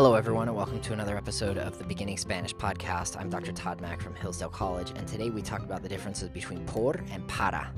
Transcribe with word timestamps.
Hello, 0.00 0.14
everyone, 0.14 0.48
and 0.48 0.56
welcome 0.56 0.80
to 0.80 0.94
another 0.94 1.14
episode 1.14 1.58
of 1.58 1.76
the 1.76 1.84
Beginning 1.84 2.16
Spanish 2.16 2.54
podcast. 2.54 3.20
I'm 3.20 3.28
Dr. 3.28 3.52
Todd 3.52 3.82
Mack 3.82 4.00
from 4.00 4.14
Hillsdale 4.14 4.48
College, 4.48 4.94
and 4.96 5.06
today 5.06 5.28
we 5.28 5.42
talk 5.42 5.60
about 5.60 5.82
the 5.82 5.90
differences 5.90 6.30
between 6.30 6.64
por 6.64 6.98
and 7.10 7.28
para. 7.28 7.70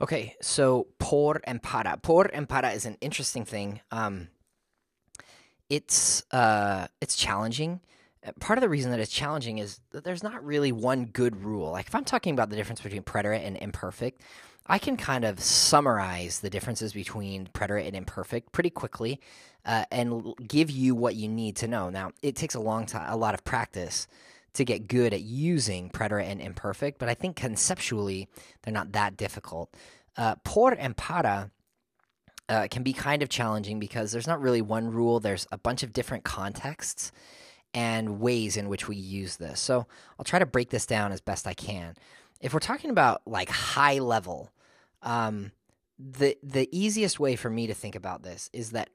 Okay, 0.00 0.34
so 0.42 0.88
por 0.98 1.40
and 1.44 1.62
para. 1.62 1.98
Por 2.02 2.28
and 2.34 2.48
para 2.48 2.70
is 2.70 2.84
an 2.84 2.98
interesting 3.00 3.44
thing. 3.44 3.80
Um, 3.92 4.26
it's 5.70 6.24
uh, 6.32 6.88
it's 7.00 7.14
challenging. 7.14 7.78
Part 8.38 8.58
of 8.58 8.60
the 8.60 8.68
reason 8.68 8.90
that 8.92 9.00
it's 9.00 9.12
challenging 9.12 9.58
is 9.58 9.80
that 9.90 10.04
there's 10.04 10.22
not 10.22 10.44
really 10.44 10.70
one 10.70 11.06
good 11.06 11.44
rule. 11.44 11.72
Like 11.72 11.88
if 11.88 11.94
I'm 11.94 12.04
talking 12.04 12.34
about 12.34 12.50
the 12.50 12.56
difference 12.56 12.80
between 12.80 13.02
preterite 13.02 13.44
and 13.44 13.56
imperfect, 13.56 14.20
I 14.66 14.78
can 14.78 14.96
kind 14.96 15.24
of 15.24 15.40
summarize 15.40 16.40
the 16.40 16.50
differences 16.50 16.92
between 16.92 17.48
preterite 17.52 17.86
and 17.86 17.96
imperfect 17.96 18.52
pretty 18.52 18.70
quickly, 18.70 19.20
uh, 19.64 19.84
and 19.90 20.34
give 20.46 20.70
you 20.70 20.94
what 20.94 21.16
you 21.16 21.28
need 21.28 21.56
to 21.56 21.68
know. 21.68 21.90
Now, 21.90 22.12
it 22.22 22.36
takes 22.36 22.54
a 22.54 22.60
long 22.60 22.86
time, 22.86 23.12
a 23.12 23.16
lot 23.16 23.34
of 23.34 23.44
practice 23.44 24.06
to 24.54 24.64
get 24.64 24.86
good 24.86 25.12
at 25.12 25.22
using 25.22 25.90
preterite 25.90 26.26
and 26.26 26.40
imperfect, 26.40 26.98
but 26.98 27.08
I 27.08 27.14
think 27.14 27.36
conceptually 27.36 28.28
they're 28.62 28.74
not 28.74 28.92
that 28.92 29.16
difficult. 29.16 29.74
Uh, 30.16 30.36
por 30.44 30.72
and 30.72 30.96
para 30.96 31.50
uh, 32.48 32.68
can 32.70 32.82
be 32.82 32.92
kind 32.92 33.22
of 33.22 33.28
challenging 33.28 33.80
because 33.80 34.12
there's 34.12 34.26
not 34.26 34.40
really 34.40 34.60
one 34.60 34.90
rule. 34.90 35.20
There's 35.20 35.46
a 35.50 35.58
bunch 35.58 35.82
of 35.82 35.92
different 35.92 36.22
contexts 36.22 37.12
and 37.74 38.20
ways 38.20 38.56
in 38.56 38.68
which 38.68 38.88
we 38.88 38.96
use 38.96 39.36
this. 39.36 39.60
So 39.60 39.86
I'll 40.18 40.24
try 40.24 40.38
to 40.38 40.46
break 40.46 40.70
this 40.70 40.86
down 40.86 41.12
as 41.12 41.20
best 41.20 41.46
I 41.46 41.54
can. 41.54 41.96
If 42.40 42.52
we're 42.52 42.60
talking 42.60 42.90
about 42.90 43.22
like 43.26 43.48
high 43.48 43.98
level, 43.98 44.50
um, 45.02 45.52
the 45.98 46.36
the 46.42 46.68
easiest 46.72 47.20
way 47.20 47.36
for 47.36 47.50
me 47.50 47.66
to 47.66 47.74
think 47.74 47.94
about 47.94 48.22
this 48.22 48.50
is 48.52 48.70
that 48.70 48.90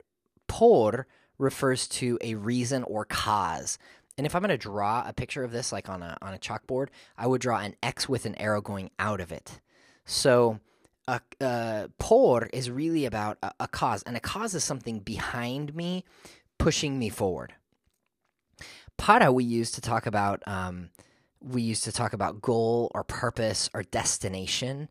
por 0.47 1.07
refers 1.37 1.87
to 1.87 2.17
a 2.21 2.35
reason 2.35 2.83
or 2.83 3.05
cause. 3.05 3.77
And 4.17 4.25
if 4.25 4.35
I'm 4.35 4.41
going 4.41 4.49
to 4.49 4.57
draw 4.57 5.03
a 5.07 5.13
picture 5.13 5.43
of 5.43 5.51
this, 5.51 5.71
like 5.71 5.89
on 5.89 6.01
a 6.01 6.17
on 6.21 6.33
a 6.33 6.39
chalkboard, 6.39 6.87
I 7.17 7.27
would 7.27 7.41
draw 7.41 7.59
an 7.59 7.75
X 7.83 8.09
with 8.09 8.25
an 8.25 8.35
arrow 8.35 8.61
going 8.61 8.91
out 8.99 9.21
of 9.21 9.31
it. 9.31 9.59
So 10.05 10.59
a 11.41 11.89
por 11.99 12.47
is 12.47 12.69
really 12.69 13.05
about 13.05 13.37
a, 13.41 13.51
a 13.61 13.67
cause, 13.67 14.03
and 14.03 14.17
a 14.17 14.19
cause 14.19 14.53
is 14.53 14.63
something 14.63 14.99
behind 14.99 15.73
me, 15.75 16.03
pushing 16.57 16.99
me 16.99 17.09
forward. 17.09 17.53
Para 18.97 19.31
we 19.31 19.43
use 19.43 19.71
to 19.71 19.81
talk 19.81 20.05
about 20.05 20.41
um, 20.47 20.89
we 21.39 21.61
use 21.61 21.81
to 21.81 21.91
talk 21.91 22.13
about 22.13 22.41
goal 22.41 22.91
or 22.93 23.03
purpose 23.03 23.69
or 23.73 23.83
destination, 23.83 24.89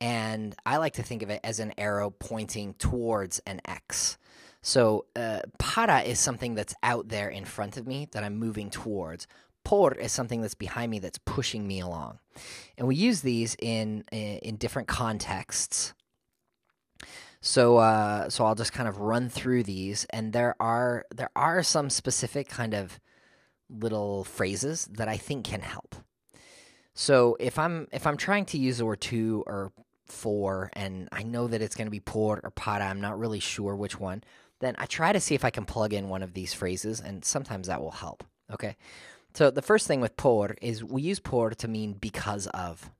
and 0.00 0.54
I 0.64 0.76
like 0.76 0.94
to 0.94 1.02
think 1.02 1.22
of 1.22 1.30
it 1.30 1.40
as 1.42 1.58
an 1.58 1.74
arrow 1.76 2.10
pointing 2.10 2.74
towards 2.74 3.40
an 3.40 3.60
X. 3.64 4.16
So 4.62 5.06
uh, 5.16 5.40
para 5.58 6.02
is 6.02 6.18
something 6.18 6.54
that's 6.54 6.74
out 6.82 7.08
there 7.08 7.28
in 7.28 7.44
front 7.44 7.76
of 7.76 7.86
me 7.86 8.08
that 8.12 8.24
I'm 8.24 8.36
moving 8.36 8.70
towards. 8.70 9.26
Por 9.64 9.92
is 9.94 10.12
something 10.12 10.40
that's 10.40 10.54
behind 10.54 10.90
me 10.90 10.98
that's 10.98 11.18
pushing 11.18 11.66
me 11.66 11.80
along, 11.80 12.20
and 12.78 12.86
we 12.88 12.96
use 12.96 13.20
these 13.20 13.56
in 13.60 14.04
in, 14.12 14.38
in 14.38 14.56
different 14.56 14.88
contexts. 14.88 15.94
So 17.40 17.76
uh, 17.78 18.30
so 18.30 18.44
I'll 18.44 18.54
just 18.54 18.72
kind 18.72 18.88
of 18.88 18.98
run 18.98 19.28
through 19.28 19.64
these, 19.64 20.06
and 20.10 20.32
there 20.32 20.54
are 20.60 21.04
there 21.14 21.30
are 21.36 21.62
some 21.62 21.90
specific 21.90 22.48
kind 22.48 22.72
of 22.72 23.00
little 23.70 24.24
phrases 24.24 24.86
that 24.92 25.08
I 25.08 25.16
think 25.16 25.44
can 25.44 25.60
help. 25.60 25.94
So 26.94 27.36
if 27.38 27.58
I'm 27.58 27.86
if 27.92 28.06
I'm 28.06 28.16
trying 28.16 28.44
to 28.46 28.58
use 28.58 28.78
the 28.78 28.84
word 28.84 29.00
to 29.02 29.44
or 29.46 29.72
for, 30.06 30.70
and 30.72 31.08
I 31.12 31.22
know 31.22 31.46
that 31.46 31.62
it's 31.62 31.76
going 31.76 31.86
to 31.86 31.92
be 31.92 32.00
por 32.00 32.40
or 32.42 32.50
para, 32.50 32.84
I'm 32.84 33.00
not 33.00 33.18
really 33.18 33.40
sure 33.40 33.76
which 33.76 34.00
one. 34.00 34.24
Then 34.60 34.74
I 34.78 34.86
try 34.86 35.12
to 35.12 35.20
see 35.20 35.34
if 35.34 35.44
I 35.44 35.50
can 35.50 35.64
plug 35.64 35.92
in 35.92 36.08
one 36.08 36.22
of 36.22 36.34
these 36.34 36.52
phrases, 36.52 37.00
and 37.00 37.24
sometimes 37.24 37.68
that 37.68 37.80
will 37.80 37.92
help. 37.92 38.24
Okay. 38.52 38.76
So 39.34 39.50
the 39.50 39.62
first 39.62 39.86
thing 39.86 40.00
with 40.00 40.16
por 40.16 40.56
is 40.60 40.82
we 40.82 41.02
use 41.02 41.20
por 41.20 41.50
to 41.50 41.68
mean 41.68 41.92
because 41.92 42.46
of. 42.48 42.90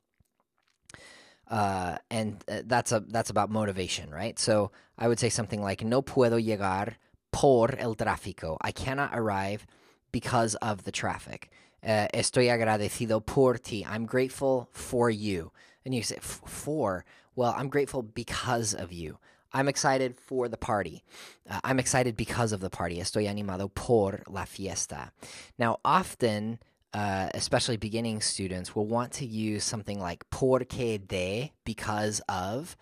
Uh, 1.51 1.97
and 2.11 2.45
uh, 2.49 2.61
that's 2.67 2.93
a 2.93 3.01
that's 3.01 3.31
about 3.31 3.51
motivation, 3.51 4.11
right? 4.11 4.39
So 4.39 4.71
I 4.99 5.09
would 5.09 5.19
say 5.19 5.31
something 5.31 5.63
like 5.63 5.83
no 5.83 6.03
puedo 6.03 6.39
llegar 6.39 6.99
por 7.33 7.75
el 7.79 7.97
tráfico. 7.97 8.59
I 8.61 8.71
cannot 8.71 9.11
arrive 9.13 9.67
because 10.13 10.55
of 10.57 10.85
the 10.85 10.93
traffic. 10.93 11.51
Uh, 11.83 12.09
estoy 12.13 12.49
agradecido 12.49 13.25
por 13.25 13.55
ti. 13.55 13.87
I'm 13.89 14.07
grateful 14.07 14.69
for 14.73 15.11
you. 15.11 15.53
And 15.85 15.95
you 15.95 16.03
say 16.03 16.19
for. 16.21 17.05
Well, 17.37 17.55
I'm 17.57 17.69
grateful 17.69 18.03
because 18.03 18.75
of 18.75 18.93
you. 18.93 19.19
I'm 19.53 19.69
excited 19.69 20.17
for 20.17 20.49
the 20.49 20.57
party. 20.57 21.05
Uh, 21.49 21.61
I'm 21.65 21.79
excited 21.79 22.17
because 22.17 22.53
of 22.53 22.61
the 22.61 22.71
party. 22.71 22.99
Estoy 22.99 23.29
animado 23.29 23.73
por 23.75 24.23
la 24.29 24.45
fiesta. 24.45 25.13
Now, 25.59 25.79
often, 25.85 26.59
uh, 26.93 27.29
especially 27.33 27.77
beginning 27.77 28.21
students, 28.21 28.75
will 28.75 28.87
want 28.87 29.13
to 29.13 29.27
use 29.27 29.65
something 29.65 30.01
like 30.01 30.29
porque 30.31 30.99
de, 31.07 31.53
because 31.65 32.21
of. 32.29 32.77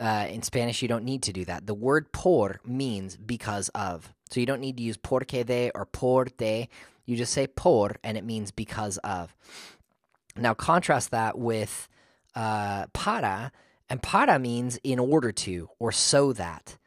Uh, 0.00 0.26
in 0.30 0.42
Spanish, 0.42 0.80
you 0.80 0.88
don't 0.88 1.04
need 1.04 1.22
to 1.22 1.32
do 1.32 1.44
that. 1.44 1.66
The 1.66 1.74
word 1.74 2.10
por 2.10 2.60
means 2.64 3.16
because 3.16 3.68
of. 3.74 4.12
So 4.30 4.40
you 4.40 4.46
don't 4.46 4.60
need 4.60 4.76
to 4.76 4.82
use 4.82 4.96
porque 4.96 5.44
de 5.44 5.70
or 5.74 5.86
por 5.86 6.26
de. 6.26 6.68
You 7.04 7.16
just 7.16 7.32
say 7.32 7.46
por, 7.46 7.96
and 8.04 8.16
it 8.16 8.24
means 8.24 8.50
because 8.50 8.98
of. 8.98 9.34
Now, 10.36 10.54
contrast 10.54 11.10
that 11.10 11.36
with 11.36 11.88
uh, 12.34 12.86
para, 12.92 13.50
and 13.88 14.00
para 14.00 14.38
means 14.38 14.78
in 14.84 14.98
order 14.98 15.32
to 15.32 15.68
or 15.78 15.90
so 15.92 16.32
that. 16.34 16.78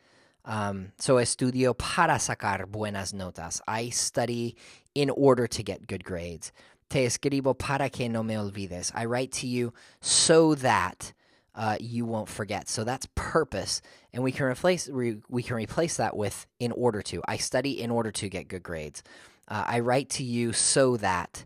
Um, 0.45 0.91
so 0.97 1.15
estudio 1.15 1.77
para 1.77 2.15
sacar 2.15 2.65
buenas 2.65 3.13
notas. 3.13 3.61
I 3.67 3.89
study 3.89 4.55
in 4.95 5.09
order 5.09 5.47
to 5.47 5.63
get 5.63 5.87
good 5.87 6.03
grades. 6.03 6.51
Te 6.89 7.05
escribo 7.05 7.57
para 7.57 7.89
que 7.89 8.07
no 8.07 8.23
me 8.23 8.35
olvides. 8.35 8.91
I 8.95 9.05
write 9.05 9.31
to 9.33 9.47
you 9.47 9.73
so 10.01 10.55
that 10.55 11.13
uh, 11.55 11.77
you 11.79 12.05
won't 12.05 12.29
forget. 12.29 12.67
So 12.67 12.83
that's 12.83 13.07
purpose, 13.15 13.81
and 14.11 14.23
we 14.23 14.31
can 14.31 14.45
replace 14.45 14.87
we, 14.87 15.17
we 15.29 15.43
can 15.43 15.55
replace 15.55 15.97
that 15.97 16.15
with 16.15 16.45
in 16.59 16.71
order 16.71 17.01
to. 17.03 17.21
I 17.27 17.37
study 17.37 17.79
in 17.81 17.91
order 17.91 18.11
to 18.11 18.29
get 18.29 18.47
good 18.47 18.63
grades. 18.63 19.03
Uh, 19.47 19.63
I 19.67 19.79
write 19.79 20.09
to 20.11 20.23
you 20.23 20.53
so 20.53 20.97
that. 20.97 21.45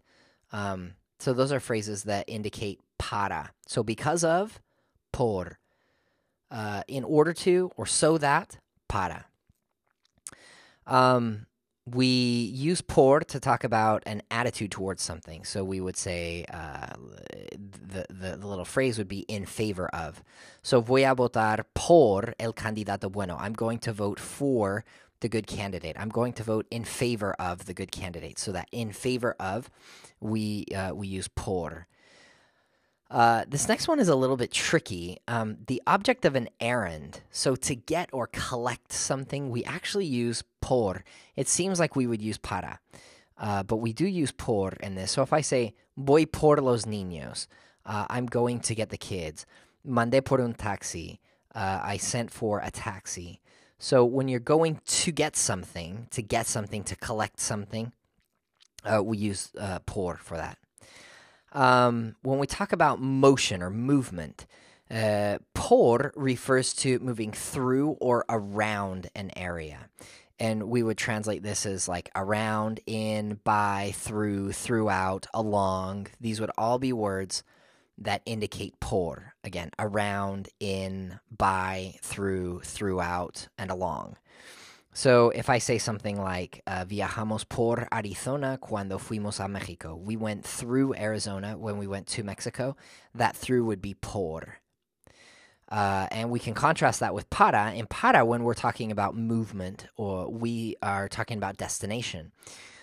Um, 0.51 0.93
so 1.19 1.33
those 1.33 1.51
are 1.51 1.59
phrases 1.59 2.03
that 2.03 2.25
indicate 2.27 2.79
para. 2.97 3.51
So 3.65 3.83
because 3.83 4.23
of, 4.23 4.61
por. 5.11 5.59
Uh, 6.49 6.81
in 6.87 7.03
order 7.03 7.33
to 7.33 7.69
or 7.75 7.85
so 7.85 8.17
that, 8.17 8.59
para. 8.87 9.25
Um, 10.85 11.47
we 11.93 12.05
use 12.53 12.81
por 12.81 13.21
to 13.21 13.39
talk 13.39 13.63
about 13.63 14.03
an 14.05 14.21
attitude 14.29 14.71
towards 14.71 15.01
something. 15.01 15.45
So 15.45 15.63
we 15.63 15.79
would 15.79 15.95
say 15.95 16.45
uh, 16.53 16.95
the, 17.61 18.05
the, 18.09 18.37
the 18.37 18.47
little 18.47 18.65
phrase 18.65 18.97
would 18.97 19.07
be 19.07 19.19
in 19.27 19.45
favor 19.45 19.87
of. 19.89 20.21
So 20.63 20.81
voy 20.81 21.09
a 21.09 21.15
votar 21.15 21.63
por 21.73 22.33
el 22.39 22.53
candidato 22.53 23.09
bueno. 23.09 23.37
I'm 23.39 23.53
going 23.53 23.79
to 23.79 23.93
vote 23.93 24.19
for 24.19 24.83
the 25.21 25.29
good 25.29 25.47
candidate. 25.47 25.95
I'm 25.97 26.09
going 26.09 26.33
to 26.33 26.43
vote 26.43 26.67
in 26.69 26.83
favor 26.83 27.33
of 27.39 27.65
the 27.65 27.73
good 27.73 27.91
candidate. 27.91 28.37
So 28.37 28.51
that 28.51 28.67
in 28.71 28.91
favor 28.91 29.35
of, 29.39 29.69
we 30.19 30.65
uh, 30.75 30.93
we 30.93 31.07
use 31.07 31.27
por. 31.27 31.87
Uh, 33.09 33.45
this 33.47 33.69
next 33.69 33.87
one 33.87 33.99
is 33.99 34.09
a 34.09 34.15
little 34.15 34.35
bit 34.35 34.51
tricky. 34.51 35.17
Um, 35.27 35.57
the 35.67 35.81
object 35.87 36.25
of 36.25 36.35
an 36.35 36.49
errand. 36.59 37.21
So 37.31 37.55
to 37.55 37.75
get 37.75 38.09
or 38.11 38.27
collect 38.27 38.91
something, 38.91 39.49
we 39.49 39.63
actually 39.63 40.05
use 40.05 40.43
por. 40.61 41.05
It 41.35 41.47
seems 41.47 41.79
like 41.79 41.95
we 41.95 42.07
would 42.07 42.21
use 42.21 42.37
para, 42.37 42.79
uh, 43.37 43.63
but 43.63 43.77
we 43.77 43.93
do 43.93 44.05
use 44.05 44.31
por 44.31 44.73
in 44.81 44.95
this. 44.95 45.11
So 45.11 45.21
if 45.21 45.31
I 45.31 45.41
say 45.41 45.73
voy 45.95 46.25
por 46.25 46.57
los 46.57 46.83
niños, 46.83 47.47
uh, 47.85 48.05
I'm 48.09 48.25
going 48.25 48.59
to 48.61 48.75
get 48.75 48.89
the 48.89 48.97
kids. 48.97 49.45
Mandé 49.87 50.23
por 50.23 50.41
un 50.41 50.53
taxi. 50.53 51.19
Uh, 51.55 51.79
I 51.81 51.97
sent 51.97 52.29
for 52.29 52.59
a 52.59 52.69
taxi. 52.69 53.39
So 53.79 54.03
when 54.03 54.27
you're 54.27 54.39
going 54.39 54.81
to 54.85 55.11
get 55.11 55.35
something, 55.37 56.07
to 56.11 56.21
get 56.21 56.45
something, 56.45 56.83
to 56.83 56.95
collect 56.95 57.39
something, 57.39 57.93
uh, 58.83 59.01
we 59.01 59.17
use 59.17 59.51
por 59.85 60.17
for 60.17 60.35
that. 60.35 60.57
Um, 61.53 62.15
when 62.21 62.39
we 62.39 62.47
talk 62.47 62.73
about 62.73 63.01
motion 63.01 63.61
or 63.61 63.69
movement, 63.69 64.45
uh, 64.89 65.39
por 65.53 66.13
refers 66.15 66.73
to 66.75 66.99
moving 66.99 67.31
through 67.31 67.97
or 67.99 68.25
around 68.29 69.09
an 69.15 69.31
area. 69.35 69.89
And 70.39 70.69
we 70.69 70.83
would 70.83 70.97
translate 70.97 71.41
this 71.41 71.65
as 71.65 71.87
like 71.87 72.11
around, 72.15 72.79
in, 72.85 73.39
by, 73.43 73.93
through, 73.95 74.51
throughout, 74.51 75.25
along. 75.33 76.07
These 76.21 76.39
would 76.39 76.51
all 76.57 76.77
be 76.77 76.93
words 76.93 77.43
that 77.97 78.21
indicate 78.25 78.79
por. 78.79 79.33
Again, 79.43 79.71
around, 79.79 80.49
in, 80.59 81.19
by, 81.35 81.95
through, 82.01 82.61
throughout, 82.61 83.47
and 83.57 83.71
along. 83.71 84.17
So 84.97 85.29
if 85.29 85.47
I 85.47 85.59
say 85.59 85.77
something 85.77 86.19
like 86.19 86.63
uh, 86.65 86.83
viajamos 86.83 87.47
por 87.47 87.87
Arizona 87.93 88.57
cuando 88.59 88.97
fuimos 88.97 89.39
a 89.39 89.47
Mexico, 89.47 89.95
we 89.95 90.15
went 90.15 90.43
through 90.43 90.95
Arizona 90.95 91.55
when 91.55 91.77
we 91.77 91.85
went 91.85 92.07
to 92.07 92.23
Mexico. 92.23 92.75
That 93.13 93.35
through 93.35 93.65
would 93.65 93.79
be 93.79 93.93
por. 93.93 94.57
Uh, 95.69 96.07
and 96.09 96.31
we 96.31 96.39
can 96.39 96.55
contrast 96.55 97.01
that 97.01 97.13
with 97.13 97.29
para. 97.29 97.73
In 97.75 97.85
para, 97.85 98.25
when 98.25 98.43
we're 98.43 98.55
talking 98.55 98.91
about 98.91 99.15
movement 99.15 99.85
or 99.97 100.31
we 100.31 100.77
are 100.81 101.07
talking 101.07 101.37
about 101.37 101.57
destination. 101.57 102.31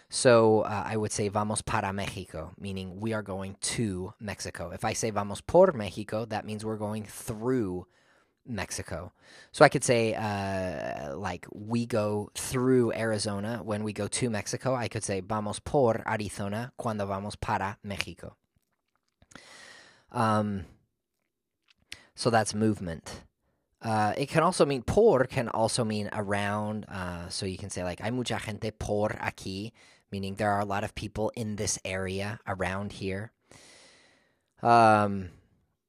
So 0.09 0.61
uh, 0.61 0.85
I 0.87 0.97
would 0.97 1.11
say 1.11 1.27
vamos 1.27 1.63
para 1.63 1.93
Mexico, 1.93 2.53
meaning 2.61 3.01
we 3.01 3.13
are 3.13 3.23
going 3.23 3.57
to 3.75 4.15
Mexico. 4.21 4.71
If 4.71 4.85
I 4.85 4.93
say 4.93 5.11
vamos 5.11 5.41
por 5.41 5.73
Mexico, 5.73 6.27
that 6.27 6.47
means 6.47 6.65
we're 6.65 6.77
going 6.77 7.03
through 7.03 7.89
Mexico. 8.47 9.13
So 9.53 9.65
I 9.65 9.69
could 9.69 9.85
say, 9.85 10.15
uh, 10.15 11.17
like, 11.17 11.47
we 11.53 11.87
go 11.87 12.31
through 12.35 12.93
Arizona 12.93 13.61
when 13.63 13.85
we 13.85 13.93
go 13.93 14.09
to 14.09 14.31
Mexico. 14.31 14.75
I 14.75 14.89
could 14.89 15.05
say, 15.05 15.21
vamos 15.21 15.59
por 15.59 16.03
Arizona 16.07 16.73
cuando 16.77 17.07
vamos 17.07 17.37
para 17.37 17.79
Mexico. 17.83 18.37
Um, 20.13 20.65
so 22.15 22.31
that's 22.31 22.55
movement. 22.55 23.23
Uh, 23.83 24.15
it 24.17 24.31
can 24.31 24.43
also 24.43 24.65
mean 24.65 24.83
por 24.83 25.25
can 25.25 25.49
also 25.49 25.85
mean 25.85 26.09
around. 26.13 26.87
Uh, 26.89 27.29
so 27.29 27.45
you 27.45 27.59
can 27.59 27.69
say 27.69 27.85
like 27.85 28.01
hay 28.01 28.11
mucha 28.11 28.39
gente 28.39 28.71
por 28.79 29.11
aquí, 29.21 29.73
meaning 30.11 30.37
there 30.37 30.51
are 30.51 30.61
a 30.61 30.65
lot 30.65 30.85
of 30.85 30.95
people 30.95 31.31
in 31.37 31.57
this 31.57 31.79
area 31.85 32.41
around 32.47 32.93
here. 32.93 33.33
Um, 34.63 35.29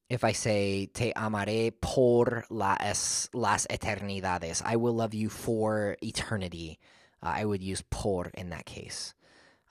if 0.10 0.24
I 0.24 0.34
say 0.34 0.88
te 0.88 1.13
amaré 1.13 1.72
por 1.80 2.46
las, 2.50 3.30
las 3.34 3.66
eternidades, 3.69 4.62
I 4.63 4.75
will 4.75 4.94
love 4.94 5.13
you 5.13 5.30
for 5.30 5.98
eternity. 6.02 6.80
Uh, 7.24 7.34
I 7.38 7.46
would 7.46 7.63
use 7.63 7.84
por 7.90 8.31
in 8.36 8.50
that 8.50 8.66
case. 8.66 9.13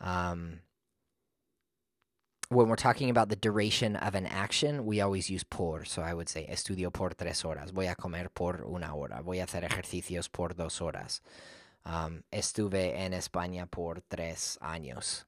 Um, 0.01 0.61
when 2.49 2.69
we're 2.69 2.77
talking 2.77 3.11
about 3.11 3.29
the 3.29 3.37
duration 3.37 3.97
of 3.97 4.15
an 4.15 4.27
action, 4.27 4.85
we 4.85 5.01
always 5.01 5.31
use 5.31 5.45
por. 5.45 5.85
So 5.85 6.03
I 6.03 6.15
would 6.15 6.29
say 6.29 6.47
estudio 6.51 6.93
por 6.93 7.11
tres 7.11 7.43
horas. 7.43 7.73
Voy 7.73 7.91
a 7.91 7.95
comer 7.95 8.29
por 8.35 8.65
una 8.67 8.95
hora. 8.95 9.23
Voy 9.23 9.41
a 9.41 9.45
hacer 9.45 9.63
ejercicios 9.63 10.31
por 10.31 10.55
dos 10.55 10.81
horas. 10.81 11.21
Um, 11.87 12.23
estuve 12.33 12.99
en 12.99 13.13
España 13.13 13.71
por 13.71 14.01
tres 14.09 14.59
años. 14.61 15.27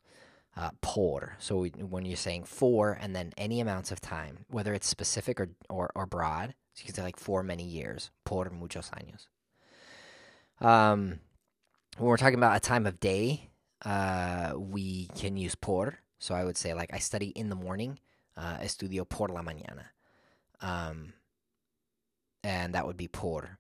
Uh, 0.57 0.71
por. 0.81 1.37
So 1.39 1.59
we, 1.59 1.69
when 1.69 2.07
you're 2.07 2.17
saying 2.17 2.45
for 2.45 2.97
and 2.99 3.15
then 3.15 3.35
any 3.37 3.61
amounts 3.61 3.93
of 3.93 4.01
time, 4.01 4.47
whether 4.49 4.73
it's 4.73 4.89
specific 4.89 5.39
or, 5.39 5.51
or, 5.69 5.91
or 5.95 6.07
broad, 6.07 6.55
so 6.73 6.81
you 6.81 6.87
can 6.87 6.95
say 6.95 7.03
like 7.03 7.19
for 7.19 7.43
many 7.43 7.63
years. 7.63 8.11
Por 8.25 8.47
muchos 8.47 8.91
años. 8.91 9.27
Um, 10.67 11.21
when 11.99 12.09
we're 12.09 12.17
talking 12.17 12.39
about 12.39 12.57
a 12.57 12.61
time 12.61 12.87
of 12.87 13.01
day, 13.01 13.51
uh, 13.85 14.53
we 14.57 15.09
can 15.15 15.37
use 15.37 15.55
por. 15.55 15.99
So 16.19 16.35
I 16.35 16.45
would 16.45 16.57
say 16.57 16.75
like 16.75 16.91
I 16.93 16.99
study 16.99 17.29
in 17.29 17.49
the 17.49 17.55
morning, 17.55 17.99
uh, 18.37 18.59
estudio 18.59 19.09
por 19.09 19.29
la 19.29 19.43
mañana, 19.43 19.85
um, 20.61 21.13
and 22.43 22.75
that 22.75 22.87
would 22.87 22.97
be 22.97 23.09
por. 23.09 23.59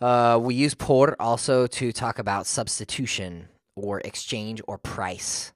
Uh, 0.00 0.38
we 0.40 0.54
use 0.54 0.74
por 0.74 1.16
also 1.20 1.66
to 1.66 1.92
talk 1.92 2.18
about 2.18 2.46
substitution 2.46 3.48
or 3.76 4.00
exchange 4.00 4.60
or 4.66 4.78
price. 4.78 5.52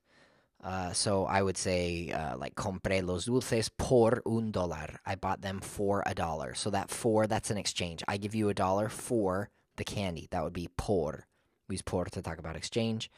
Uh, 0.62 0.92
so 0.92 1.26
I 1.26 1.42
would 1.42 1.58
say 1.58 2.10
uh, 2.10 2.38
like 2.38 2.54
compré 2.54 3.06
los 3.06 3.26
dulces 3.26 3.68
por 3.68 4.22
un 4.24 4.50
dólar. 4.50 4.96
I 5.04 5.14
bought 5.14 5.42
them 5.42 5.60
for 5.60 6.02
a 6.06 6.14
dollar. 6.14 6.54
So 6.54 6.70
that 6.70 6.90
for 6.90 7.26
that's 7.26 7.50
an 7.50 7.58
exchange. 7.58 8.02
I 8.08 8.16
give 8.16 8.34
you 8.34 8.48
a 8.48 8.54
dollar 8.54 8.88
for 8.88 9.50
the 9.76 9.84
candy. 9.84 10.28
That 10.30 10.42
would 10.42 10.54
be 10.54 10.68
por. 10.76 11.26
We 11.68 11.74
use 11.74 11.82
por 11.82 12.06
to 12.06 12.22
talk 12.22 12.38
about 12.38 12.56
exchange. 12.56 13.10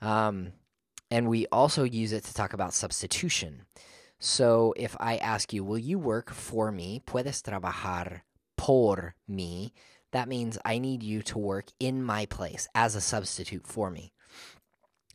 Um, 0.00 0.52
and 1.10 1.28
we 1.28 1.46
also 1.46 1.84
use 1.84 2.12
it 2.12 2.24
to 2.24 2.34
talk 2.34 2.52
about 2.52 2.74
substitution. 2.74 3.62
So 4.18 4.74
if 4.76 4.96
I 5.00 5.16
ask 5.16 5.52
you, 5.52 5.64
will 5.64 5.78
you 5.78 5.98
work 5.98 6.30
for 6.30 6.70
me? 6.70 7.02
Puedes 7.06 7.42
trabajar 7.42 8.22
por 8.56 9.14
mí. 9.30 9.72
That 10.12 10.28
means 10.28 10.58
I 10.64 10.78
need 10.78 11.02
you 11.02 11.22
to 11.22 11.38
work 11.38 11.66
in 11.78 12.02
my 12.02 12.26
place 12.26 12.68
as 12.74 12.94
a 12.94 13.00
substitute 13.00 13.66
for 13.66 13.90
me. 13.90 14.12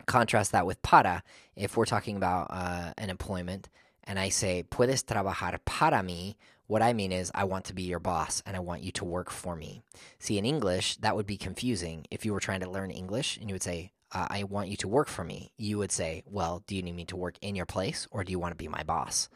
Contrast 0.06 0.52
that 0.52 0.66
with 0.66 0.82
para. 0.82 1.24
If 1.56 1.78
we're 1.78 1.86
talking 1.86 2.18
about 2.18 2.48
uh, 2.50 2.94
an 2.98 3.10
employment 3.10 3.70
and 4.04 4.20
I 4.20 4.30
say, 4.30 4.64
puedes 4.70 5.04
trabajar 5.04 5.58
para 5.66 6.02
mí, 6.04 6.36
what 6.68 6.82
I 6.82 6.94
mean 6.94 7.12
is 7.12 7.32
I 7.34 7.44
want 7.46 7.66
to 7.66 7.74
be 7.74 7.84
your 7.84 8.00
boss 8.00 8.42
and 8.46 8.56
I 8.56 8.60
want 8.60 8.84
you 8.84 8.92
to 8.94 9.06
work 9.06 9.30
for 9.30 9.56
me. 9.56 9.82
See, 10.20 10.38
in 10.38 10.46
English, 10.46 10.98
that 10.98 11.16
would 11.16 11.28
be 11.28 11.38
confusing 11.38 12.06
if 12.10 12.26
you 12.26 12.34
were 12.34 12.40
trying 12.40 12.62
to 12.62 12.70
learn 12.70 12.92
English 12.92 13.38
and 13.38 13.50
you 13.50 13.54
would 13.54 13.64
say, 13.64 13.92
uh, 14.12 14.28
I 14.30 14.44
want 14.44 14.70
you 14.70 14.78
to 14.78 14.88
work 14.88 15.08
for 15.08 15.24
me, 15.24 15.52
you 15.58 15.78
would 15.80 15.92
say, 15.92 16.24
Well, 16.26 16.64
do 16.68 16.76
you 16.76 16.84
need 16.84 16.96
me 16.96 17.06
to 17.06 17.16
work 17.16 17.36
in 17.42 17.56
your 17.56 17.66
place 17.66 18.08
or 18.12 18.24
do 18.24 18.32
you 18.32 18.40
want 18.40 18.52
to 18.52 18.58
be 18.58 18.68
my 18.68 18.84
boss? 18.84 19.30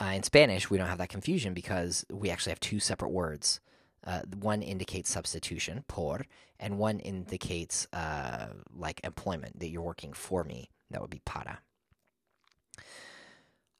Uh, 0.00 0.06
in 0.06 0.22
Spanish, 0.24 0.68
we 0.68 0.76
don't 0.76 0.88
have 0.88 0.98
that 0.98 1.08
confusion 1.08 1.54
because 1.54 2.04
we 2.10 2.28
actually 2.28 2.50
have 2.50 2.60
two 2.60 2.80
separate 2.80 3.10
words. 3.10 3.60
Uh, 4.06 4.20
one 4.40 4.62
indicates 4.62 5.10
substitution, 5.10 5.84
por, 5.88 6.26
and 6.60 6.78
one 6.78 7.00
indicates 7.00 7.88
uh, 7.92 8.48
like 8.76 9.00
employment, 9.02 9.58
that 9.58 9.68
you're 9.68 9.82
working 9.82 10.12
for 10.12 10.44
me. 10.44 10.70
That 10.90 11.00
would 11.00 11.10
be 11.10 11.22
para. 11.24 11.60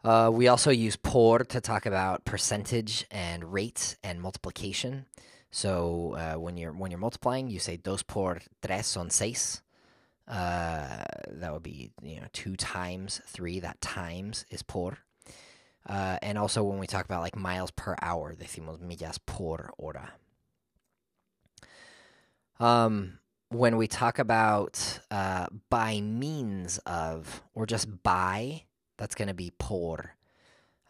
Uh, 0.03 0.31
we 0.33 0.49
also 0.49 0.71
use 0.71 0.97
por 0.97 1.39
to 1.41 1.61
talk 1.61 1.87
about 1.87 2.25
percentage 2.25 3.07
and 3.11 3.53
rate 3.53 3.97
and 4.03 4.21
multiplication. 4.21 5.07
So 5.51 6.15
uh, 6.15 6.39
when 6.39 6.57
you're 6.57 6.73
when 6.73 6.91
you're 6.91 7.01
multiplying, 7.01 7.49
you 7.49 7.59
say 7.59 7.77
dos 7.77 8.03
por 8.03 8.41
tres 8.61 8.87
son 8.87 9.09
seis. 9.11 9.63
Uh, 10.27 11.05
that 11.29 11.53
would 11.53 11.63
be 11.63 11.91
you 12.03 12.21
know 12.21 12.27
two 12.33 12.57
times 12.57 13.21
three. 13.27 13.61
That 13.61 13.81
times 13.81 14.45
is 14.51 14.63
por. 14.63 14.99
Uh, 15.87 16.19
and 16.23 16.39
also 16.39 16.63
when 16.63 16.79
we 16.79 16.87
talk 16.87 17.05
about 17.05 17.21
like 17.21 17.37
miles 17.37 17.71
per 17.71 17.95
hour, 18.01 18.35
decimos 18.35 18.79
millas 18.81 19.19
por 19.27 19.71
hora. 19.79 20.13
Um, 22.59 23.19
when 23.51 23.77
we 23.77 23.87
talk 23.87 24.19
about 24.19 25.01
uh, 25.11 25.47
by 25.71 26.01
means 26.01 26.79
of 26.87 27.43
or 27.55 27.67
just 27.67 28.03
by, 28.03 28.65
that's 28.97 29.15
going 29.15 29.29
to 29.29 29.35
be 29.35 29.53
por. 29.59 30.17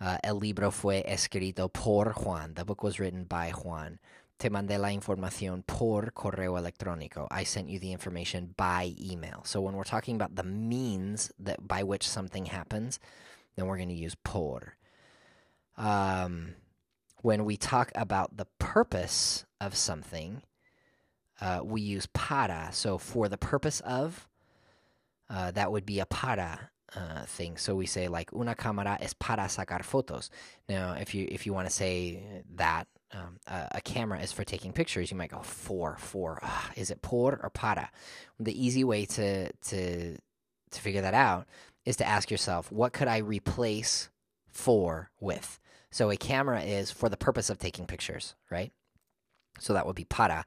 Uh, 0.00 0.18
el 0.22 0.38
libro 0.38 0.70
fue 0.70 1.02
escrito 1.06 1.72
por 1.72 2.12
Juan. 2.12 2.54
The 2.54 2.64
book 2.64 2.82
was 2.82 3.00
written 3.00 3.24
by 3.24 3.50
Juan. 3.50 3.98
Te 4.38 4.50
mandé 4.50 4.78
la 4.78 4.88
información 4.88 5.64
por 5.66 6.10
correo 6.10 6.56
electrónico. 6.56 7.28
I 7.30 7.44
sent 7.44 7.68
you 7.68 7.78
the 7.78 7.92
information 7.92 8.54
by 8.56 8.94
email. 9.00 9.42
So 9.44 9.60
when 9.60 9.74
we're 9.74 9.84
talking 9.84 10.16
about 10.16 10.36
the 10.36 10.42
means 10.42 11.32
that 11.38 11.66
by 11.66 11.82
which 11.82 12.06
something 12.06 12.46
happens, 12.46 12.98
then 13.56 13.66
we're 13.66 13.76
going 13.76 13.88
to 13.88 13.94
use 13.94 14.16
por. 14.16 14.76
Um, 15.76 16.54
when 17.22 17.44
we 17.44 17.56
talk 17.56 17.90
about 17.94 18.36
the 18.36 18.46
purpose 18.58 19.44
of 19.60 19.74
something, 19.74 20.42
uh, 21.40 21.60
we 21.64 21.80
use 21.80 22.06
para. 22.12 22.68
So 22.72 22.98
for 22.98 23.28
the 23.28 23.38
purpose 23.38 23.80
of, 23.80 24.28
uh, 25.30 25.50
that 25.52 25.72
would 25.72 25.86
be 25.86 26.00
a 26.00 26.06
para 26.06 26.70
uh, 26.94 27.24
thing. 27.24 27.56
So 27.56 27.74
we 27.74 27.86
say 27.86 28.08
like 28.08 28.32
una 28.32 28.54
cámara 28.54 28.98
es 29.00 29.14
para 29.14 29.44
sacar 29.44 29.82
fotos. 29.82 30.30
Now, 30.68 30.92
if 30.92 31.14
you 31.14 31.26
if 31.30 31.46
you 31.46 31.52
want 31.52 31.66
to 31.66 31.74
say 31.74 32.42
that 32.56 32.86
um, 33.12 33.38
a, 33.46 33.68
a, 33.72 33.80
camera 33.80 34.20
is 34.20 34.32
for 34.32 34.44
taking 34.44 34.72
pictures, 34.72 35.10
you 35.10 35.16
might 35.16 35.30
go 35.30 35.40
for 35.40 35.96
for. 35.98 36.42
Is 36.76 36.90
it 36.90 37.02
por 37.02 37.40
or 37.42 37.50
para? 37.50 37.90
The 38.38 38.64
easy 38.64 38.84
way 38.84 39.06
to 39.06 39.50
to 39.52 40.16
to 40.16 40.80
figure 40.80 41.02
that 41.02 41.14
out 41.14 41.46
is 41.84 41.96
to 41.96 42.06
ask 42.06 42.30
yourself, 42.30 42.70
what 42.70 42.92
could 42.92 43.08
I 43.08 43.18
replace 43.18 44.08
for 44.48 45.10
with? 45.20 45.58
So 45.94 46.10
a 46.10 46.16
camera 46.16 46.60
is 46.60 46.90
for 46.90 47.08
the 47.08 47.16
purpose 47.16 47.50
of 47.50 47.60
taking 47.60 47.86
pictures, 47.86 48.34
right? 48.50 48.72
So 49.60 49.74
that 49.74 49.86
would 49.86 49.94
be 49.94 50.02
para. 50.02 50.44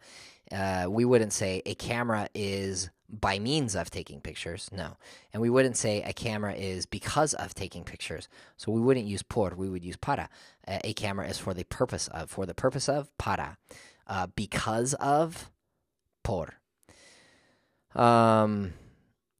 Uh, 0.51 0.87
we 0.89 1.05
wouldn't 1.05 1.31
say 1.31 1.61
a 1.65 1.73
camera 1.73 2.27
is 2.35 2.89
by 3.07 3.39
means 3.39 3.73
of 3.73 3.89
taking 3.89 4.19
pictures. 4.19 4.67
No. 4.73 4.97
And 5.31 5.41
we 5.41 5.49
wouldn't 5.49 5.77
say 5.77 6.01
a 6.01 6.11
camera 6.11 6.53
is 6.53 6.85
because 6.85 7.33
of 7.33 7.53
taking 7.53 7.85
pictures. 7.85 8.27
So 8.57 8.73
we 8.73 8.81
wouldn't 8.81 9.05
use 9.05 9.23
por, 9.23 9.53
we 9.55 9.69
would 9.69 9.85
use 9.85 9.95
para. 9.95 10.27
Uh, 10.67 10.79
a 10.83 10.91
camera 10.91 11.29
is 11.29 11.37
for 11.37 11.53
the 11.53 11.63
purpose 11.63 12.09
of. 12.09 12.29
For 12.29 12.45
the 12.45 12.53
purpose 12.53 12.89
of, 12.89 13.09
para. 13.17 13.57
Uh, 14.05 14.27
because 14.35 14.95
of, 14.95 15.49
por. 16.25 16.55
Um, 17.95 18.73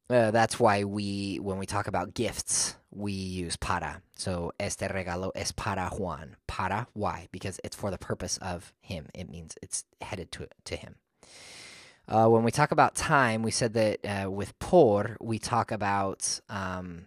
uh, 0.08 0.30
that's 0.30 0.58
why 0.58 0.84
we, 0.84 1.36
when 1.36 1.58
we 1.58 1.66
talk 1.66 1.86
about 1.86 2.14
gifts, 2.14 2.77
we 2.90 3.12
use 3.12 3.56
para. 3.56 4.02
So 4.16 4.52
este 4.58 4.88
regalo 4.88 5.30
es 5.34 5.52
para 5.52 5.88
Juan. 5.90 6.36
Para, 6.46 6.88
why? 6.94 7.28
Because 7.32 7.60
it's 7.64 7.76
for 7.76 7.90
the 7.90 7.98
purpose 7.98 8.38
of 8.38 8.72
him. 8.80 9.06
It 9.14 9.30
means 9.30 9.56
it's 9.62 9.84
headed 10.00 10.32
to, 10.32 10.48
to 10.64 10.76
him. 10.76 10.96
Uh, 12.08 12.26
when 12.26 12.42
we 12.42 12.50
talk 12.50 12.72
about 12.72 12.94
time, 12.94 13.42
we 13.42 13.50
said 13.50 13.74
that 13.74 13.98
uh, 14.04 14.30
with 14.30 14.58
por, 14.58 15.18
we 15.20 15.38
talk 15.38 15.70
about 15.70 16.40
um, 16.48 17.06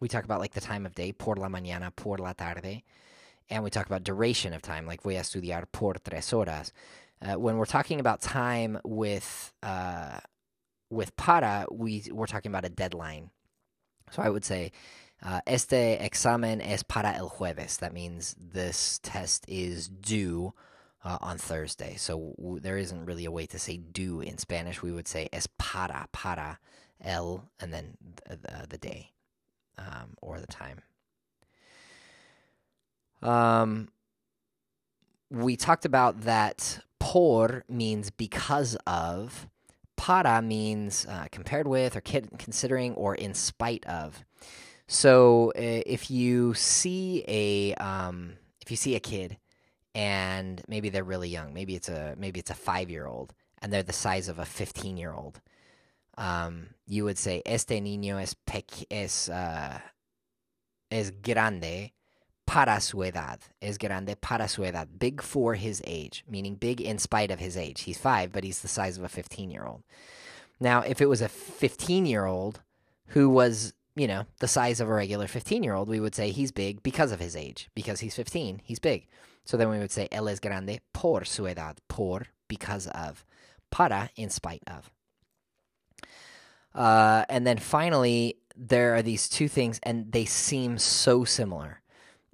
we 0.00 0.08
talk 0.08 0.24
about 0.24 0.40
like 0.40 0.52
the 0.52 0.60
time 0.60 0.84
of 0.84 0.94
day, 0.94 1.12
por 1.12 1.36
la 1.36 1.48
mañana, 1.48 1.94
por 1.94 2.18
la 2.18 2.32
tarde, 2.32 2.82
and 3.48 3.62
we 3.62 3.70
talk 3.70 3.86
about 3.86 4.02
duration 4.02 4.52
of 4.52 4.62
time, 4.62 4.84
like 4.84 5.02
voy 5.02 5.16
a 5.16 5.20
estudiar 5.20 5.66
por 5.70 5.94
tres 5.94 6.32
horas. 6.32 6.72
Uh, 7.22 7.38
when 7.38 7.56
we're 7.56 7.64
talking 7.64 8.00
about 8.00 8.20
time 8.20 8.78
with 8.84 9.52
uh, 9.62 10.18
with 10.90 11.16
para, 11.16 11.66
we 11.70 12.04
we're 12.10 12.26
talking 12.26 12.50
about 12.50 12.64
a 12.64 12.68
deadline. 12.68 13.30
So 14.10 14.22
I 14.22 14.28
would 14.28 14.44
say 14.44 14.72
Uh, 15.22 15.40
este 15.46 15.98
examen 15.98 16.60
es 16.60 16.82
para 16.82 17.14
el 17.16 17.30
jueves. 17.30 17.78
That 17.78 17.94
means 17.94 18.36
this 18.38 19.00
test 19.02 19.46
is 19.48 19.88
due 19.88 20.52
uh, 21.02 21.16
on 21.22 21.38
Thursday. 21.38 21.96
So 21.96 22.34
w- 22.36 22.60
there 22.60 22.76
isn't 22.76 23.06
really 23.06 23.24
a 23.24 23.30
way 23.30 23.46
to 23.46 23.58
say 23.58 23.78
due 23.78 24.20
in 24.20 24.36
Spanish. 24.36 24.82
We 24.82 24.92
would 24.92 25.08
say 25.08 25.28
es 25.32 25.48
para, 25.58 26.06
para 26.12 26.58
el, 27.02 27.48
and 27.58 27.72
then 27.72 27.96
the, 28.28 28.36
the, 28.36 28.66
the 28.68 28.78
day 28.78 29.12
um, 29.78 30.16
or 30.20 30.38
the 30.38 30.46
time. 30.46 30.82
Um, 33.22 33.88
we 35.30 35.56
talked 35.56 35.86
about 35.86 36.20
that 36.22 36.80
por 37.00 37.64
means 37.68 38.10
because 38.10 38.76
of, 38.86 39.48
para 39.96 40.40
means 40.42 41.06
uh, 41.06 41.26
compared 41.30 41.66
with 41.66 41.96
or 41.96 42.00
considering 42.00 42.94
or 42.94 43.14
in 43.14 43.34
spite 43.34 43.84
of. 43.86 44.24
So 44.88 45.52
uh, 45.56 45.82
if 45.86 46.10
you 46.10 46.54
see 46.54 47.24
a 47.26 47.74
um, 47.74 48.34
if 48.60 48.70
you 48.70 48.76
see 48.76 48.94
a 48.94 49.00
kid 49.00 49.38
and 49.94 50.62
maybe 50.68 50.90
they're 50.90 51.04
really 51.04 51.28
young, 51.28 51.52
maybe 51.52 51.74
it's 51.74 51.88
a 51.88 52.14
maybe 52.16 52.38
it's 52.40 52.50
a 52.50 52.54
five 52.54 52.90
year 52.90 53.06
old 53.06 53.34
and 53.60 53.72
they're 53.72 53.82
the 53.82 53.92
size 53.92 54.28
of 54.28 54.38
a 54.38 54.44
fifteen 54.44 54.96
year 54.96 55.12
old, 55.12 55.40
um, 56.18 56.68
you 56.86 57.04
would 57.04 57.18
say 57.18 57.42
este 57.44 57.80
niño 57.80 58.20
es 58.20 58.34
pe- 58.46 58.86
es 58.90 59.28
uh, 59.28 59.78
es 60.90 61.10
grande 61.10 61.92
para 62.46 62.80
su 62.80 62.98
edad. 62.98 63.40
Es 63.60 63.76
grande 63.76 64.16
para 64.16 64.48
su 64.48 64.62
edad. 64.62 64.88
Big 64.98 65.20
for 65.20 65.54
his 65.54 65.82
age, 65.86 66.24
meaning 66.28 66.54
big 66.54 66.80
in 66.80 66.98
spite 66.98 67.30
of 67.30 67.40
his 67.40 67.56
age. 67.56 67.82
He's 67.82 67.98
five, 67.98 68.32
but 68.32 68.44
he's 68.44 68.60
the 68.60 68.68
size 68.68 68.96
of 68.96 69.04
a 69.04 69.08
15 69.08 69.50
year 69.50 69.66
old. 69.66 69.82
Now, 70.60 70.80
if 70.80 71.00
it 71.00 71.08
was 71.08 71.20
a 71.20 71.28
15 71.28 72.06
year 72.06 72.24
old 72.24 72.60
who 73.08 73.28
was, 73.28 73.74
you 73.94 74.06
know, 74.06 74.24
the 74.40 74.48
size 74.48 74.80
of 74.80 74.88
a 74.88 74.94
regular 74.94 75.26
15 75.26 75.62
year 75.62 75.74
old, 75.74 75.88
we 75.88 76.00
would 76.00 76.14
say 76.14 76.30
he's 76.30 76.52
big 76.52 76.82
because 76.82 77.12
of 77.12 77.20
his 77.20 77.36
age. 77.36 77.68
Because 77.74 78.00
he's 78.00 78.14
15, 78.14 78.62
he's 78.64 78.78
big. 78.78 79.06
So 79.44 79.56
then 79.56 79.68
we 79.68 79.78
would 79.78 79.92
say 79.92 80.08
él 80.10 80.30
es 80.30 80.40
grande 80.40 80.80
por 80.92 81.24
su 81.24 81.44
edad. 81.44 81.76
Por, 81.88 82.28
because 82.48 82.86
of. 82.88 83.24
Para, 83.70 84.10
in 84.16 84.30
spite 84.30 84.62
of. 84.66 84.90
Uh, 86.74 87.24
and 87.28 87.46
then 87.46 87.58
finally, 87.58 88.36
there 88.56 88.94
are 88.94 89.02
these 89.02 89.28
two 89.28 89.48
things, 89.48 89.80
and 89.82 90.12
they 90.12 90.24
seem 90.24 90.78
so 90.78 91.24
similar 91.24 91.80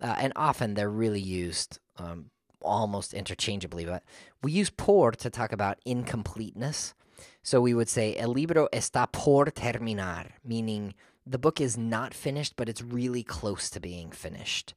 uh, 0.02 0.16
and 0.18 0.32
often 0.36 0.74
they're 0.74 0.90
really 0.90 1.20
used 1.20 1.78
um, 1.98 2.30
almost 2.60 3.14
interchangeably. 3.14 3.84
But 3.84 4.02
we 4.42 4.52
use 4.52 4.70
por 4.70 5.12
to 5.12 5.30
talk 5.30 5.52
about 5.52 5.78
incompleteness. 5.84 6.94
So 7.42 7.60
we 7.60 7.74
would 7.74 7.88
say 7.88 8.16
el 8.16 8.32
libro 8.32 8.68
está 8.72 9.10
por 9.10 9.46
terminar, 9.46 10.32
meaning 10.44 10.94
the 11.26 11.38
book 11.38 11.60
is 11.60 11.76
not 11.76 12.14
finished, 12.14 12.54
but 12.56 12.68
it's 12.68 12.82
really 12.82 13.22
close 13.22 13.70
to 13.70 13.80
being 13.80 14.10
finished. 14.10 14.74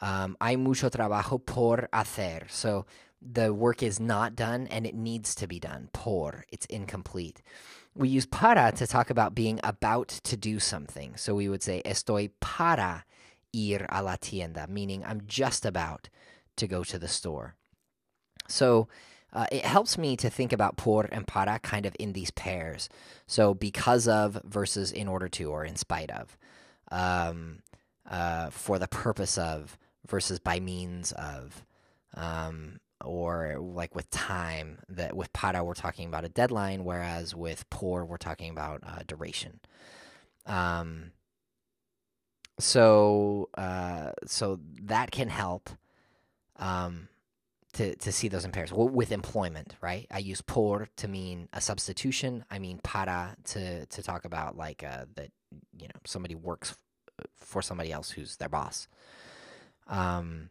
Um, 0.00 0.36
hay 0.40 0.56
mucho 0.56 0.90
trabajo 0.90 1.44
por 1.44 1.88
hacer. 1.92 2.50
So 2.50 2.86
the 3.20 3.52
work 3.54 3.82
is 3.82 4.00
not 4.00 4.34
done 4.34 4.66
and 4.70 4.86
it 4.86 4.94
needs 4.94 5.34
to 5.36 5.46
be 5.46 5.58
done. 5.58 5.88
Por, 5.92 6.44
it's 6.50 6.66
incomplete. 6.66 7.42
We 7.94 8.08
use 8.08 8.26
para 8.26 8.72
to 8.72 8.86
talk 8.86 9.08
about 9.08 9.34
being 9.34 9.60
about 9.62 10.08
to 10.08 10.36
do 10.36 10.58
something. 10.58 11.16
So 11.16 11.34
we 11.34 11.48
would 11.48 11.62
say 11.62 11.80
estoy 11.84 12.30
para 12.40 13.04
ir 13.54 13.86
a 13.88 14.02
la 14.02 14.16
tienda, 14.20 14.66
meaning 14.68 15.04
I'm 15.04 15.22
just 15.26 15.64
about 15.64 16.08
to 16.56 16.66
go 16.66 16.84
to 16.84 16.98
the 16.98 17.08
store. 17.08 17.54
So 18.48 18.88
uh, 19.32 19.46
it 19.50 19.64
helps 19.64 19.98
me 19.98 20.16
to 20.16 20.30
think 20.30 20.52
about 20.52 20.76
por 20.76 21.08
and 21.10 21.26
para 21.26 21.58
kind 21.60 21.86
of 21.86 21.96
in 21.98 22.12
these 22.12 22.30
pairs. 22.30 22.88
So 23.26 23.54
because 23.54 24.06
of 24.06 24.40
versus 24.44 24.92
in 24.92 25.08
order 25.08 25.28
to 25.30 25.50
or 25.50 25.64
in 25.64 25.76
spite 25.76 26.10
of. 26.10 26.36
Um, 26.90 27.60
uh, 28.08 28.50
for 28.50 28.78
the 28.78 28.86
purpose 28.86 29.38
of 29.38 29.78
versus 30.06 30.38
by 30.38 30.60
means 30.60 31.12
of. 31.12 31.64
Um, 32.14 32.80
or 33.04 33.56
like 33.58 33.94
with 33.94 34.08
time 34.10 34.78
that 34.88 35.16
with 35.16 35.32
para 35.32 35.62
we're 35.62 35.74
talking 35.74 36.08
about 36.08 36.24
a 36.24 36.28
deadline 36.28 36.84
whereas 36.84 37.34
with 37.34 37.68
por 37.70 38.04
we're 38.04 38.16
talking 38.16 38.50
about 38.50 38.80
uh, 38.86 39.00
duration 39.06 39.60
um, 40.46 41.10
so 42.58 43.48
uh, 43.56 44.12
so 44.26 44.60
that 44.82 45.10
can 45.10 45.28
help 45.28 45.70
um, 46.56 47.08
to 47.74 47.94
to 47.96 48.12
see 48.12 48.28
those 48.28 48.44
impairs 48.44 48.72
well, 48.72 48.88
with 48.88 49.12
employment, 49.12 49.74
right? 49.80 50.06
I 50.10 50.18
use 50.18 50.40
por 50.40 50.88
to 50.96 51.08
mean 51.08 51.48
a 51.52 51.60
substitution. 51.60 52.44
I 52.50 52.58
mean 52.58 52.80
para 52.82 53.36
to 53.44 53.86
to 53.86 54.02
talk 54.02 54.24
about 54.24 54.56
like 54.56 54.82
uh, 54.84 55.06
that 55.16 55.30
you 55.78 55.88
know 55.88 56.00
somebody 56.04 56.34
works 56.34 56.76
for 57.36 57.62
somebody 57.62 57.92
else 57.92 58.10
who's 58.10 58.36
their 58.36 58.48
boss. 58.48 58.88
Um, 59.86 60.50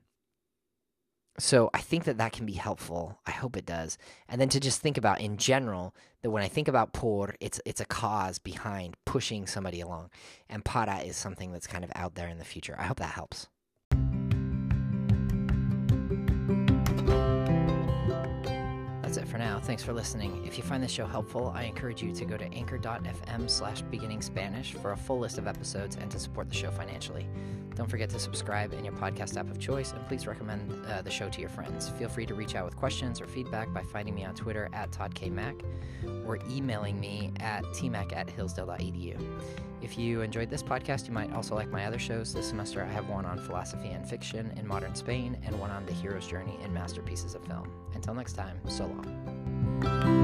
so 1.40 1.70
I 1.74 1.80
think 1.80 2.04
that 2.04 2.18
that 2.20 2.32
can 2.32 2.46
be 2.46 2.54
helpful. 2.54 3.20
I 3.26 3.32
hope 3.32 3.58
it 3.58 3.66
does. 3.66 3.98
And 4.30 4.40
then 4.40 4.50
to 4.50 4.60
just 4.60 4.82
think 4.82 4.98
about 4.98 5.20
in 5.20 5.38
general 5.38 5.96
that 6.22 6.30
when 6.30 6.44
I 6.44 6.48
think 6.48 6.68
about 6.68 6.94
por, 6.94 7.36
it's 7.40 7.60
it's 7.66 7.82
a 7.82 7.86
cause 7.86 8.40
behind 8.40 8.96
pushing 9.06 9.48
somebody 9.48 9.82
along, 9.82 10.10
and 10.50 10.64
para 10.64 11.00
is 11.00 11.18
something 11.18 11.52
that's 11.52 11.68
kind 11.68 11.84
of 11.84 11.92
out 11.96 12.16
there 12.16 12.28
in 12.28 12.38
the 12.38 12.46
future. 12.46 12.76
I 12.78 12.84
hope 12.84 13.00
that 13.00 13.14
helps. 13.14 13.48
that's 19.14 19.30
it 19.30 19.32
for 19.32 19.38
now. 19.38 19.60
Thanks 19.60 19.84
for 19.84 19.94
listening. 19.94 20.44
If 20.44 20.58
you 20.58 20.64
find 20.64 20.82
this 20.82 20.92
show 20.92 21.06
helpful, 21.06 21.54
I 21.56 21.64
encourage 21.64 22.02
you 22.02 22.12
to 22.16 22.26
go 22.26 22.36
to 22.36 22.52
anchor.fm 22.52 23.48
slash 23.48 23.84
beginning 23.84 24.24
Spanish 24.24 24.74
for 24.74 24.94
a 24.94 24.98
full 24.98 25.20
list 25.20 25.38
of 25.38 25.46
episodes 25.46 25.98
and 25.98 26.10
to 26.10 26.20
support 26.20 26.50
the 26.50 26.56
show 26.56 26.72
financially. 26.72 27.28
Don't 27.76 27.90
forget 27.90 28.10
to 28.12 28.20
subscribe 28.20 28.74
in 28.74 28.86
your 28.86 28.94
podcast 28.94 29.38
app 29.38 29.50
of 29.50 29.60
choice, 29.60 29.94
and 29.94 30.06
please 30.08 30.28
recommend 30.28 30.86
uh, 30.86 31.02
the 31.02 31.10
show 31.10 31.30
to 31.30 31.42
your 31.42 31.50
friends. 31.50 31.90
Feel 31.90 32.10
free 32.10 32.26
to 32.26 32.34
reach 32.34 32.56
out 32.56 32.66
with 32.66 32.76
questions 32.76 33.20
or 33.20 33.28
feedback 33.28 33.74
by 33.74 33.82
finding 33.82 34.14
me 34.14 34.24
on 34.26 34.36
Twitter 34.36 34.70
at 34.74 34.92
ToddKMac 34.92 35.64
or 36.26 36.40
emailing 36.50 37.00
me 37.00 37.32
at 37.40 37.64
tmac 37.66 38.16
at 38.16 38.30
hillsdale.edu. 38.30 39.18
If 39.82 39.98
you 39.98 40.22
enjoyed 40.22 40.50
this 40.50 40.64
podcast, 40.64 41.08
you 41.08 41.14
might 41.14 41.34
also 41.34 41.56
like 41.56 41.70
my 41.70 41.86
other 41.86 42.00
shows. 42.00 42.34
This 42.34 42.48
semester, 42.48 42.82
I 42.82 42.88
have 42.88 43.10
one 43.10 43.26
on 43.26 43.38
philosophy 43.38 43.90
and 43.90 44.08
fiction 44.08 44.54
in 44.56 44.66
modern 44.66 44.96
Spain 44.96 45.38
and 45.46 45.60
one 45.60 45.72
on 45.72 45.86
the 45.86 45.94
hero's 45.94 46.26
journey 46.26 46.58
in 46.64 46.74
masterpieces 46.74 47.36
of 47.36 47.44
film. 47.46 47.70
Until 47.94 48.14
next 48.14 48.34
time, 48.34 48.60
so 48.70 48.86
long. 48.86 50.23